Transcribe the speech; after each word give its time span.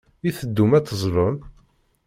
I 0.27 0.29
teddum 0.37 0.71
ad 0.77 0.85
teẓẓlem? 0.85 1.37